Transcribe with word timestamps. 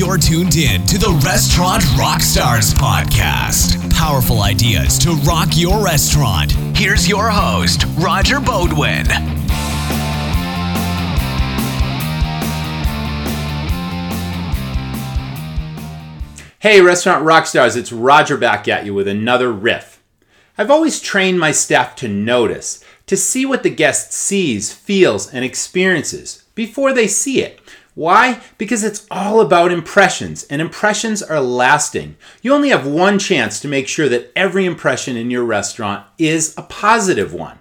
You're 0.00 0.16
tuned 0.16 0.56
in 0.56 0.86
to 0.86 0.96
the 0.96 1.10
Restaurant 1.26 1.82
Rockstars 1.82 2.72
podcast. 2.72 3.92
Powerful 3.92 4.40
ideas 4.40 4.98
to 5.00 5.12
rock 5.28 5.48
your 5.52 5.84
restaurant. 5.84 6.52
Here's 6.74 7.06
your 7.06 7.28
host, 7.28 7.84
Roger 7.98 8.36
Beaudoin. 8.36 9.06
Hey, 16.60 16.80
Restaurant 16.80 17.26
Rockstars, 17.26 17.76
it's 17.76 17.92
Roger 17.92 18.38
back 18.38 18.66
at 18.68 18.86
you 18.86 18.94
with 18.94 19.06
another 19.06 19.52
riff. 19.52 20.02
I've 20.56 20.70
always 20.70 20.98
trained 20.98 21.38
my 21.38 21.52
staff 21.52 21.94
to 21.96 22.08
notice, 22.08 22.82
to 23.04 23.18
see 23.18 23.44
what 23.44 23.62
the 23.62 23.68
guest 23.68 24.14
sees, 24.14 24.72
feels, 24.72 25.30
and 25.30 25.44
experiences 25.44 26.44
before 26.54 26.94
they 26.94 27.06
see 27.06 27.42
it. 27.42 27.60
Why? 28.00 28.40
Because 28.56 28.82
it's 28.82 29.06
all 29.10 29.42
about 29.42 29.70
impressions, 29.70 30.44
and 30.44 30.62
impressions 30.62 31.22
are 31.22 31.38
lasting. 31.38 32.16
You 32.40 32.54
only 32.54 32.70
have 32.70 32.86
one 32.86 33.18
chance 33.18 33.60
to 33.60 33.68
make 33.68 33.88
sure 33.88 34.08
that 34.08 34.32
every 34.34 34.64
impression 34.64 35.18
in 35.18 35.30
your 35.30 35.44
restaurant 35.44 36.06
is 36.16 36.54
a 36.56 36.62
positive 36.62 37.34
one. 37.34 37.58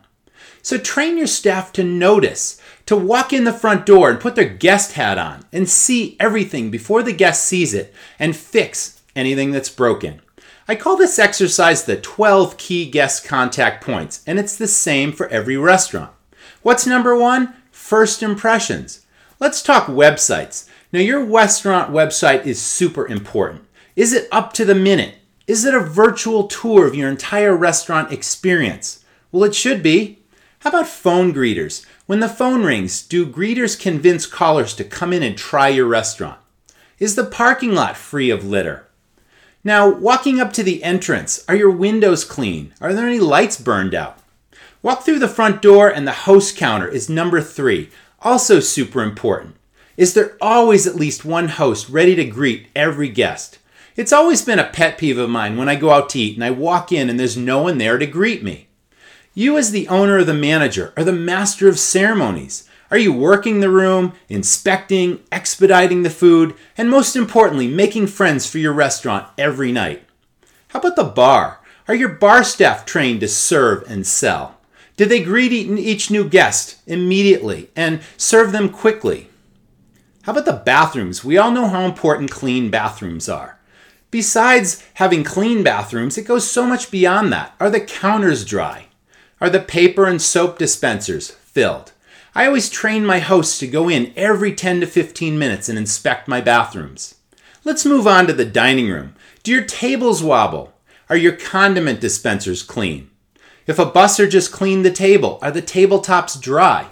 So 0.61 0.77
train 0.77 1.17
your 1.17 1.27
staff 1.27 1.73
to 1.73 1.83
notice, 1.83 2.57
to 2.85 2.95
walk 2.95 3.33
in 3.33 3.44
the 3.44 3.52
front 3.52 3.85
door 3.85 4.09
and 4.09 4.17
put 4.17 4.35
their 4.35 4.47
guest 4.47 4.94
hat 4.94 5.17
on 5.17 5.44
and 5.52 5.67
see 5.67 6.16
everything 6.21 6.71
before 6.71 7.03
the 7.03 7.11
guest 7.11 7.45
sees 7.45 7.73
it 7.73 7.94
and 8.17 8.33
fix 8.33 9.02
anything 9.17 9.52
that's 9.52 9.67
broken. 9.67 10.21
I 10.69 10.75
call 10.75 10.95
this 10.95 11.19
exercise 11.19 11.83
the 11.83 11.97
12 11.97 12.55
key 12.55 12.89
guest 12.89 13.25
contact 13.25 13.83
points, 13.83 14.23
and 14.25 14.39
it's 14.39 14.55
the 14.55 14.69
same 14.69 15.11
for 15.11 15.27
every 15.27 15.58
restaurant. 15.58 16.11
What's 16.61 16.88
number 16.88 17.13
one? 17.13 17.55
First 17.71 18.23
impressions. 18.23 19.05
Let's 19.41 19.61
talk 19.61 19.85
websites. 19.85 20.67
Now, 20.91 20.99
your 20.99 21.23
restaurant 21.23 21.93
website 21.93 22.45
is 22.45 22.61
super 22.61 23.07
important. 23.07 23.63
Is 23.95 24.11
it 24.11 24.27
up 24.34 24.52
to 24.53 24.66
the 24.66 24.75
minute? 24.75 25.16
Is 25.47 25.63
it 25.63 25.73
a 25.73 25.80
virtual 25.80 26.50
tour 26.50 26.86
of 26.86 26.94
your 26.94 27.09
entire 27.09 27.55
restaurant 27.55 28.11
experience? 28.11 29.05
Well, 29.31 29.45
it 29.45 29.55
should 29.55 29.81
be. 29.81 30.19
How 30.59 30.72
about 30.72 30.88
phone 30.88 31.33
greeters? 31.33 31.86
When 32.05 32.19
the 32.19 32.28
phone 32.28 32.66
rings, 32.66 33.02
do 33.02 33.25
greeters 33.25 33.80
convince 33.80 34.25
callers 34.25 34.73
to 34.73 34.83
come 34.83 35.13
in 35.13 35.23
and 35.23 35.38
try 35.38 35.69
your 35.69 35.88
restaurant? 35.88 36.39
Is 36.97 37.16
the 37.16 37.23
parking 37.23 37.73
lot 37.73 37.95
free 37.95 38.30
of 38.30 38.44
litter? 38.44 38.88
Now, 39.63 39.89
walking 39.89 40.41
up 40.41 40.52
to 40.53 40.63
the 40.63 40.83
entrance, 40.83 41.45
are 41.47 41.56
your 41.56 41.72
windows 41.72 42.25
clean? 42.25 42.73
Are 42.81 42.94
there 42.94 43.08
any 43.08 43.19
lights 43.19 43.58
burned 43.58 43.95
out? 43.95 44.19
Walk 44.81 45.03
through 45.03 45.19
the 45.19 45.30
front 45.30 45.61
door 45.61 45.88
and 45.88 46.06
the 46.06 46.11
host 46.11 46.58
counter 46.58 46.89
is 46.89 47.09
number 47.09 47.39
three, 47.39 47.89
also 48.22 48.59
super 48.59 49.02
important. 49.02 49.56
Is 49.98 50.14
there 50.14 50.38
always 50.39 50.88
at 50.88 50.95
least 50.95 51.25
one 51.25 51.50
host 51.50 51.89
ready 51.89 52.16
to 52.16 52.25
greet 52.25 52.67
every 52.75 53.09
guest? 53.09 53.59
It's 53.95 54.14
always 54.14 54.44
been 54.44 54.59
a 54.59 54.70
pet 54.70 54.98
peeve 54.98 55.17
of 55.17 55.30
mine 55.30 55.58
when 55.58 55.67
I 55.67 55.75
go 55.75 55.92
out 55.92 56.09
to 56.12 56.20
eat 56.20 56.36
and 56.36 56.44
I 56.44 56.52
walk 56.52 56.92
in 56.92 57.09
and 57.09 57.20
there's 57.20 57.36
no 57.36 57.62
one 57.64 57.78
there 57.78 57.97
to 57.97 58.06
greet 58.06 58.44
me. 58.44 58.67
You, 59.34 59.58
as 59.58 59.72
the 59.72 59.88
owner 59.88 60.17
or 60.17 60.23
the 60.23 60.34
manager, 60.34 60.94
are 60.95 61.03
the 61.03 61.12
master 61.12 61.67
of 61.67 61.78
ceremonies. 61.78 62.67
Are 62.92 62.97
you 62.97 63.14
working 63.14 63.59
the 63.59 63.70
room, 63.70 64.14
inspecting, 64.30 65.22
expediting 65.31 66.03
the 66.03 66.09
food, 66.09 66.56
and 66.78 66.90
most 66.90 67.16
importantly, 67.16 67.67
making 67.67 68.08
friends 68.08 68.50
for 68.50 68.58
your 68.58 68.73
restaurant 68.73 69.28
every 69.38 69.72
night? 69.72 70.03
How 70.70 70.80
about 70.80 70.95
the 70.95 71.03
bar? 71.03 71.59
Are 71.88 71.95
your 71.95 72.09
bar 72.09 72.44
staff 72.44 72.86
trained 72.86 73.20
to 73.20 73.28
serve 73.28 73.84
and 73.90 74.08
sell? 74.08 74.58
Did 75.00 75.08
they 75.08 75.23
greet 75.23 75.53
each 75.53 76.11
new 76.11 76.28
guest 76.28 76.81
immediately 76.86 77.69
and 77.73 78.02
serve 78.17 78.52
them 78.52 78.67
quickly? 78.67 79.30
How 80.23 80.33
about 80.33 80.44
the 80.44 80.61
bathrooms? 80.66 81.23
We 81.23 81.38
all 81.38 81.52
know 81.52 81.69
how 81.69 81.86
important 81.86 82.31
clean 82.31 82.69
bathrooms 82.69 83.30
are. 83.30 83.61
Besides 84.11 84.83
having 84.95 85.23
clean 85.23 85.64
bathrooms, 85.64 86.17
it 86.17 86.28
goes 86.28 86.52
so 86.52 86.66
much 86.66 86.91
beyond 86.91 87.31
that. 87.31 87.56
Are 87.61 87.69
the 87.69 87.80
counters 87.80 88.44
dry? 88.44 88.88
Are 89.40 89.50
the 89.50 89.62
paper 89.62 90.06
and 90.06 90.22
soap 90.22 90.57
dispensers 90.57 91.31
filled? 91.31 91.94
I 92.35 92.46
always 92.47 92.69
train 92.69 93.06
my 93.06 93.19
hosts 93.19 93.57
to 93.59 93.68
go 93.68 93.88
in 93.88 94.12
every 94.18 94.53
10 94.53 94.81
to 94.81 94.85
15 94.85 95.40
minutes 95.40 95.69
and 95.69 95.78
inspect 95.78 96.28
my 96.28 96.41
bathrooms. 96.41 97.16
Let's 97.63 97.85
move 97.85 98.06
on 98.06 98.28
to 98.28 98.34
the 98.34 98.44
dining 98.44 98.90
room. 98.90 99.16
Do 99.44 99.52
your 99.53 99.63
tables 99.63 100.22
wobble? 100.22 100.73
Are 101.09 101.16
your 101.16 101.38
condiment 101.38 102.02
dispensers 102.02 102.63
clean? 102.63 103.09
If 103.69 103.78
a 103.78 103.85
busser 103.85 104.28
just 104.28 104.52
cleaned 104.52 104.84
the 104.84 104.90
table, 104.90 105.38
are 105.44 105.52
the 105.52 105.62
tabletops 105.62 106.41
dry? 106.41 106.88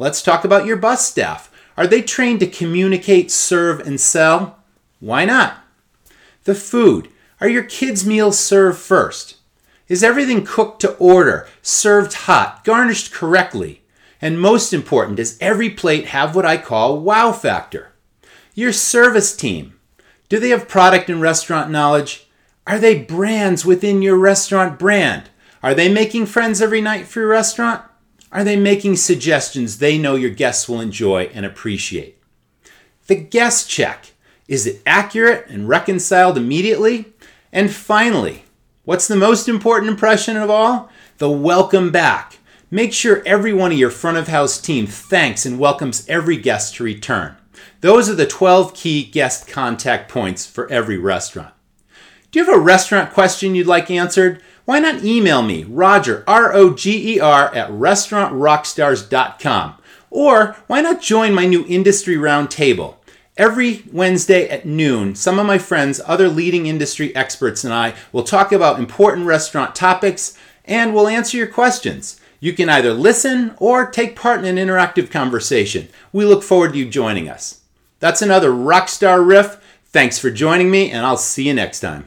Let's 0.00 0.20
talk 0.20 0.44
about 0.44 0.66
your 0.66 0.76
bus 0.76 1.06
staff. 1.06 1.48
Are 1.76 1.86
they 1.86 2.02
trained 2.02 2.40
to 2.40 2.48
communicate, 2.48 3.30
serve, 3.30 3.78
and 3.78 4.00
sell? 4.00 4.58
Why 4.98 5.24
not? 5.24 5.58
The 6.42 6.56
food. 6.56 7.08
Are 7.40 7.48
your 7.48 7.62
kids' 7.62 8.04
meals 8.04 8.36
served 8.36 8.80
first? 8.80 9.36
Is 9.86 10.02
everything 10.02 10.44
cooked 10.44 10.80
to 10.80 10.96
order, 10.96 11.46
served 11.62 12.12
hot, 12.14 12.64
garnished 12.64 13.12
correctly? 13.12 13.82
And 14.20 14.40
most 14.40 14.72
important, 14.72 15.18
does 15.18 15.38
every 15.40 15.70
plate 15.70 16.06
have 16.06 16.34
what 16.34 16.44
I 16.44 16.56
call 16.56 16.98
wow 16.98 17.30
factor? 17.30 17.92
Your 18.56 18.72
service 18.72 19.36
team. 19.36 19.78
Do 20.28 20.40
they 20.40 20.48
have 20.48 20.66
product 20.66 21.08
and 21.08 21.20
restaurant 21.20 21.70
knowledge? 21.70 22.26
Are 22.66 22.80
they 22.80 23.04
brands 23.04 23.64
within 23.64 24.02
your 24.02 24.16
restaurant 24.16 24.80
brand? 24.80 25.30
Are 25.62 25.74
they 25.74 25.88
making 25.88 26.26
friends 26.26 26.62
every 26.62 26.80
night 26.80 27.08
for 27.08 27.18
your 27.20 27.28
restaurant? 27.30 27.82
Are 28.30 28.44
they 28.44 28.56
making 28.56 28.96
suggestions 28.96 29.78
they 29.78 29.98
know 29.98 30.14
your 30.14 30.30
guests 30.30 30.68
will 30.68 30.80
enjoy 30.80 31.24
and 31.34 31.44
appreciate? 31.44 32.22
The 33.08 33.16
guest 33.16 33.68
check. 33.68 34.12
Is 34.46 34.66
it 34.66 34.82
accurate 34.86 35.46
and 35.48 35.68
reconciled 35.68 36.36
immediately? 36.36 37.06
And 37.52 37.72
finally, 37.72 38.44
what's 38.84 39.08
the 39.08 39.16
most 39.16 39.48
important 39.48 39.90
impression 39.90 40.36
of 40.36 40.48
all? 40.48 40.90
The 41.18 41.30
welcome 41.30 41.90
back. 41.90 42.38
Make 42.70 42.92
sure 42.92 43.22
every 43.26 43.52
one 43.52 43.72
of 43.72 43.78
your 43.78 43.90
front 43.90 44.18
of 44.18 44.28
house 44.28 44.60
team 44.60 44.86
thanks 44.86 45.44
and 45.44 45.58
welcomes 45.58 46.08
every 46.08 46.36
guest 46.36 46.76
to 46.76 46.84
return. 46.84 47.36
Those 47.80 48.08
are 48.08 48.14
the 48.14 48.26
12 48.26 48.74
key 48.74 49.04
guest 49.04 49.48
contact 49.48 50.08
points 50.08 50.46
for 50.46 50.70
every 50.70 50.98
restaurant. 50.98 51.54
Do 52.30 52.38
you 52.38 52.44
have 52.44 52.54
a 52.54 52.60
restaurant 52.60 53.10
question 53.12 53.54
you'd 53.54 53.66
like 53.66 53.90
answered? 53.90 54.42
Why 54.66 54.80
not 54.80 55.02
email 55.02 55.40
me, 55.40 55.64
Roger, 55.64 56.24
R 56.26 56.52
O 56.52 56.74
G 56.74 57.14
E 57.14 57.20
R, 57.20 57.54
at 57.54 57.70
restaurantrockstars.com. 57.70 59.74
Or 60.10 60.56
why 60.66 60.82
not 60.82 61.00
join 61.00 61.32
my 61.32 61.46
new 61.46 61.64
industry 61.66 62.16
roundtable? 62.16 62.96
Every 63.38 63.84
Wednesday 63.92 64.46
at 64.48 64.66
noon, 64.66 65.14
some 65.14 65.38
of 65.38 65.46
my 65.46 65.56
friends, 65.58 66.02
other 66.04 66.28
leading 66.28 66.66
industry 66.66 67.16
experts, 67.16 67.64
and 67.64 67.72
I 67.72 67.94
will 68.12 68.24
talk 68.24 68.52
about 68.52 68.78
important 68.78 69.26
restaurant 69.26 69.74
topics 69.74 70.36
and 70.64 70.92
we'll 70.92 71.08
answer 71.08 71.38
your 71.38 71.46
questions. 71.46 72.20
You 72.40 72.52
can 72.52 72.68
either 72.68 72.92
listen 72.92 73.54
or 73.56 73.90
take 73.90 74.16
part 74.16 74.44
in 74.44 74.58
an 74.58 74.68
interactive 74.68 75.10
conversation. 75.10 75.88
We 76.12 76.26
look 76.26 76.42
forward 76.42 76.74
to 76.74 76.78
you 76.78 76.88
joining 76.88 77.28
us. 77.28 77.60
That's 78.00 78.22
another 78.22 78.50
Rockstar 78.50 79.26
Riff. 79.26 79.64
Thanks 79.86 80.18
for 80.18 80.30
joining 80.30 80.70
me, 80.70 80.90
and 80.90 81.06
I'll 81.06 81.16
see 81.16 81.46
you 81.46 81.54
next 81.54 81.80
time. 81.80 82.06